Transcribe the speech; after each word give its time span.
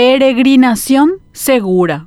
peregrinación 0.00 1.16
segura. 1.32 2.06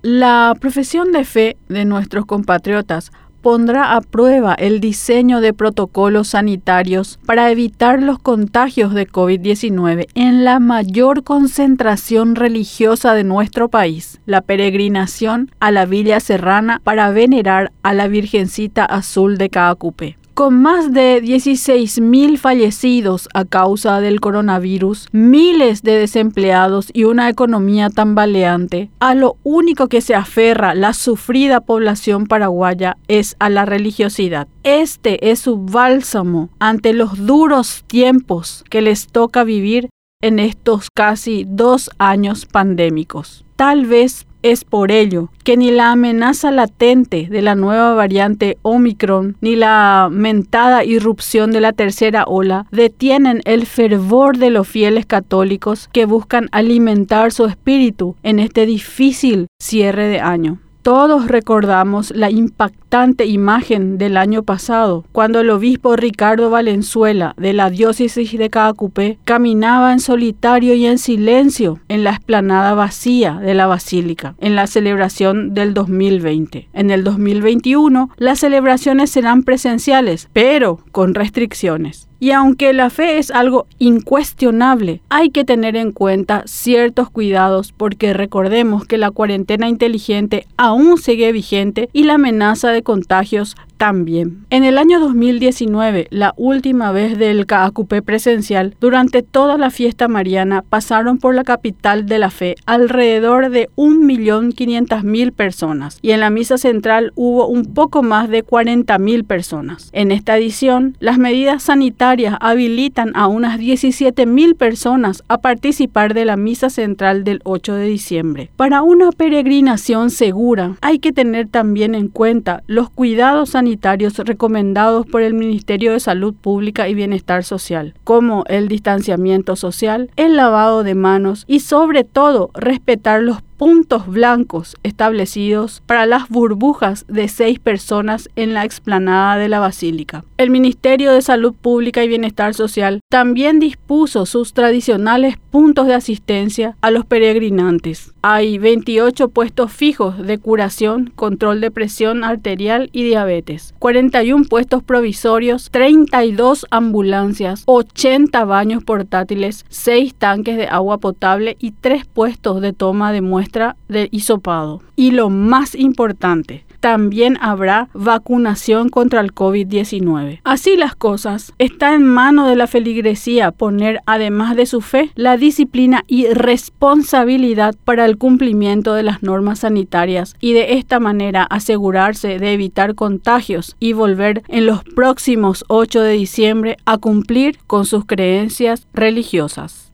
La 0.00 0.54
profesión 0.58 1.12
de 1.12 1.26
fe 1.26 1.58
de 1.68 1.84
nuestros 1.84 2.24
compatriotas 2.24 3.12
pondrá 3.42 3.94
a 3.94 4.00
prueba 4.00 4.54
el 4.54 4.80
diseño 4.80 5.42
de 5.42 5.52
protocolos 5.52 6.28
sanitarios 6.28 7.18
para 7.26 7.50
evitar 7.50 8.02
los 8.02 8.18
contagios 8.18 8.94
de 8.94 9.06
COVID-19 9.06 10.06
en 10.14 10.44
la 10.44 10.60
mayor 10.60 11.24
concentración 11.24 12.36
religiosa 12.36 13.12
de 13.12 13.24
nuestro 13.24 13.68
país, 13.68 14.18
la 14.24 14.40
peregrinación 14.40 15.50
a 15.60 15.70
la 15.70 15.84
Villa 15.84 16.20
Serrana 16.20 16.80
para 16.82 17.10
venerar 17.10 17.70
a 17.82 17.92
la 17.92 18.08
Virgencita 18.08 18.86
Azul 18.86 19.36
de 19.36 19.50
Caacupé. 19.50 20.16
Con 20.36 20.60
más 20.60 20.92
de 20.92 21.22
16.000 21.22 22.36
fallecidos 22.36 23.26
a 23.32 23.46
causa 23.46 24.02
del 24.02 24.20
coronavirus, 24.20 25.08
miles 25.10 25.82
de 25.82 25.92
desempleados 25.92 26.90
y 26.92 27.04
una 27.04 27.30
economía 27.30 27.88
tambaleante, 27.88 28.90
a 29.00 29.14
lo 29.14 29.38
único 29.44 29.88
que 29.88 30.02
se 30.02 30.14
aferra 30.14 30.74
la 30.74 30.92
sufrida 30.92 31.62
población 31.62 32.26
paraguaya 32.26 32.98
es 33.08 33.34
a 33.38 33.48
la 33.48 33.64
religiosidad. 33.64 34.46
Este 34.62 35.30
es 35.30 35.38
su 35.38 35.56
bálsamo 35.56 36.50
ante 36.58 36.92
los 36.92 37.24
duros 37.24 37.84
tiempos 37.86 38.62
que 38.68 38.82
les 38.82 39.06
toca 39.06 39.42
vivir 39.42 39.88
en 40.20 40.38
estos 40.38 40.88
casi 40.94 41.46
dos 41.48 41.88
años 41.96 42.44
pandémicos. 42.44 43.46
Tal 43.56 43.86
vez 43.86 44.26
es 44.50 44.64
por 44.64 44.90
ello 44.90 45.28
que 45.44 45.56
ni 45.56 45.70
la 45.70 45.92
amenaza 45.92 46.50
latente 46.50 47.28
de 47.30 47.42
la 47.42 47.54
nueva 47.54 47.94
variante 47.94 48.58
Omicron 48.62 49.36
ni 49.40 49.56
la 49.56 50.08
mentada 50.10 50.84
irrupción 50.84 51.52
de 51.52 51.60
la 51.60 51.72
tercera 51.72 52.24
ola 52.26 52.66
detienen 52.70 53.40
el 53.44 53.66
fervor 53.66 54.38
de 54.38 54.50
los 54.50 54.68
fieles 54.68 55.06
católicos 55.06 55.88
que 55.92 56.04
buscan 56.04 56.48
alimentar 56.52 57.32
su 57.32 57.46
espíritu 57.46 58.16
en 58.22 58.38
este 58.38 58.66
difícil 58.66 59.46
cierre 59.58 60.08
de 60.08 60.20
año. 60.20 60.58
Todos 60.86 61.26
recordamos 61.26 62.12
la 62.14 62.30
impactante 62.30 63.26
imagen 63.26 63.98
del 63.98 64.16
año 64.16 64.44
pasado, 64.44 65.04
cuando 65.10 65.40
el 65.40 65.50
obispo 65.50 65.96
Ricardo 65.96 66.48
Valenzuela 66.48 67.34
de 67.36 67.54
la 67.54 67.70
diócesis 67.70 68.38
de 68.38 68.50
Caacupé 68.50 69.18
caminaba 69.24 69.92
en 69.92 69.98
solitario 69.98 70.74
y 70.74 70.86
en 70.86 70.98
silencio 70.98 71.80
en 71.88 72.04
la 72.04 72.10
explanada 72.10 72.74
vacía 72.74 73.40
de 73.42 73.54
la 73.54 73.66
basílica, 73.66 74.36
en 74.38 74.54
la 74.54 74.68
celebración 74.68 75.54
del 75.54 75.74
2020. 75.74 76.68
En 76.72 76.90
el 76.92 77.02
2021, 77.02 78.10
las 78.16 78.38
celebraciones 78.38 79.10
serán 79.10 79.42
presenciales, 79.42 80.28
pero 80.32 80.78
con 80.92 81.14
restricciones. 81.14 82.06
Y 82.18 82.30
aunque 82.30 82.72
la 82.72 82.88
fe 82.90 83.18
es 83.18 83.30
algo 83.30 83.66
incuestionable, 83.78 85.00
hay 85.10 85.30
que 85.30 85.44
tener 85.44 85.76
en 85.76 85.92
cuenta 85.92 86.42
ciertos 86.46 87.10
cuidados 87.10 87.72
porque 87.72 88.14
recordemos 88.14 88.86
que 88.86 88.96
la 88.96 89.10
cuarentena 89.10 89.68
inteligente 89.68 90.46
aún 90.56 90.98
sigue 90.98 91.32
vigente 91.32 91.90
y 91.92 92.04
la 92.04 92.14
amenaza 92.14 92.70
de 92.70 92.82
contagios 92.82 93.56
también. 93.76 94.46
En 94.48 94.64
el 94.64 94.78
año 94.78 94.98
2019, 95.00 96.08
la 96.10 96.32
última 96.38 96.92
vez 96.92 97.18
del 97.18 97.44
CAACUPE 97.44 98.00
presencial, 98.00 98.74
durante 98.80 99.22
toda 99.22 99.58
la 99.58 99.68
fiesta 99.68 100.08
mariana 100.08 100.62
pasaron 100.62 101.18
por 101.18 101.34
la 101.34 101.44
capital 101.44 102.06
de 102.06 102.18
la 102.18 102.30
fe 102.30 102.54
alrededor 102.64 103.50
de 103.50 103.68
1.500.000 103.76 105.32
personas 105.32 105.98
y 106.00 106.12
en 106.12 106.20
la 106.20 106.30
misa 106.30 106.56
central 106.56 107.12
hubo 107.16 107.46
un 107.48 107.74
poco 107.74 108.02
más 108.02 108.30
de 108.30 108.42
40.000 108.42 109.26
personas. 109.26 109.90
En 109.92 110.10
esta 110.10 110.38
edición, 110.38 110.96
las 110.98 111.18
medidas 111.18 111.64
sanitarias 111.64 112.05
habilitan 112.40 113.12
a 113.14 113.26
unas 113.26 113.58
17.000 113.58 114.56
personas 114.56 115.24
a 115.28 115.38
participar 115.38 116.14
de 116.14 116.24
la 116.24 116.36
misa 116.36 116.70
central 116.70 117.24
del 117.24 117.40
8 117.44 117.74
de 117.74 117.86
diciembre. 117.86 118.50
Para 118.56 118.82
una 118.82 119.12
peregrinación 119.12 120.10
segura 120.10 120.76
hay 120.80 120.98
que 120.98 121.12
tener 121.12 121.48
también 121.48 121.94
en 121.94 122.08
cuenta 122.08 122.62
los 122.66 122.90
cuidados 122.90 123.50
sanitarios 123.50 124.18
recomendados 124.18 125.06
por 125.06 125.22
el 125.22 125.34
Ministerio 125.34 125.92
de 125.92 126.00
Salud 126.00 126.34
Pública 126.34 126.88
y 126.88 126.94
Bienestar 126.94 127.44
Social, 127.44 127.94
como 128.04 128.44
el 128.48 128.68
distanciamiento 128.68 129.56
social, 129.56 130.10
el 130.16 130.36
lavado 130.36 130.82
de 130.82 130.94
manos 130.94 131.44
y 131.46 131.60
sobre 131.60 132.04
todo 132.04 132.50
respetar 132.54 133.22
los 133.22 133.42
puntos 133.56 134.06
blancos 134.06 134.76
establecidos 134.82 135.82
para 135.86 136.06
las 136.06 136.28
burbujas 136.28 137.06
de 137.08 137.28
seis 137.28 137.58
personas 137.58 138.28
en 138.36 138.54
la 138.54 138.64
explanada 138.64 139.36
de 139.36 139.48
la 139.48 139.60
basílica. 139.60 140.24
El 140.36 140.50
Ministerio 140.50 141.12
de 141.12 141.22
Salud 141.22 141.54
Pública 141.54 142.04
y 142.04 142.08
Bienestar 142.08 142.54
Social 142.54 143.00
también 143.08 143.58
dispuso 143.58 144.26
sus 144.26 144.52
tradicionales 144.52 145.36
puntos 145.50 145.86
de 145.86 145.94
asistencia 145.94 146.76
a 146.82 146.90
los 146.90 147.06
peregrinantes. 147.06 148.12
Hay 148.20 148.58
28 148.58 149.28
puestos 149.28 149.72
fijos 149.72 150.18
de 150.18 150.38
curación, 150.38 151.12
control 151.14 151.60
de 151.60 151.70
presión 151.70 152.24
arterial 152.24 152.90
y 152.92 153.04
diabetes, 153.04 153.74
41 153.78 154.44
puestos 154.48 154.82
provisorios, 154.82 155.70
32 155.70 156.66
ambulancias, 156.70 157.62
80 157.66 158.44
baños 158.44 158.84
portátiles, 158.84 159.64
6 159.68 160.14
tanques 160.14 160.56
de 160.56 160.66
agua 160.66 160.98
potable 160.98 161.56
y 161.58 161.70
3 161.70 162.04
puestos 162.04 162.60
de 162.60 162.72
toma 162.72 163.12
de 163.12 163.22
muestras 163.22 163.45
de 163.88 164.08
hisopado. 164.10 164.82
Y 164.96 165.10
lo 165.12 165.30
más 165.30 165.74
importante, 165.74 166.64
también 166.80 167.36
habrá 167.40 167.88
vacunación 167.94 168.90
contra 168.90 169.20
el 169.20 169.34
COVID-19. 169.34 170.40
Así 170.44 170.76
las 170.76 170.94
cosas, 170.94 171.52
está 171.58 171.94
en 171.94 172.04
mano 172.04 172.46
de 172.46 172.54
la 172.54 172.66
feligresía 172.66 173.50
poner, 173.50 174.00
además 174.06 174.54
de 174.54 174.66
su 174.66 174.80
fe, 174.80 175.10
la 175.16 175.36
disciplina 175.36 176.04
y 176.06 176.26
responsabilidad 176.28 177.74
para 177.84 178.04
el 178.04 178.18
cumplimiento 178.18 178.94
de 178.94 179.02
las 179.02 179.22
normas 179.22 179.60
sanitarias 179.60 180.36
y 180.40 180.52
de 180.52 180.74
esta 180.74 181.00
manera 181.00 181.42
asegurarse 181.42 182.38
de 182.38 182.52
evitar 182.52 182.94
contagios 182.94 183.74
y 183.80 183.92
volver 183.92 184.42
en 184.48 184.66
los 184.66 184.84
próximos 184.84 185.64
8 185.68 186.02
de 186.02 186.12
diciembre 186.12 186.76
a 186.84 186.98
cumplir 186.98 187.58
con 187.66 187.84
sus 187.84 188.04
creencias 188.04 188.86
religiosas. 188.94 189.84